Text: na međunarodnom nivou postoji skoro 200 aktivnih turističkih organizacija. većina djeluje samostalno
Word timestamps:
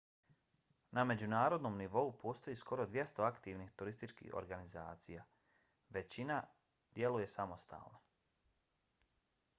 na 0.97 1.01
međunarodnom 1.09 1.75
nivou 1.81 2.13
postoji 2.21 2.55
skoro 2.61 2.87
200 2.95 3.27
aktivnih 3.27 3.71
turističkih 3.83 4.33
organizacija. 4.41 5.23
većina 5.99 6.43
djeluje 6.95 7.33
samostalno 7.37 8.03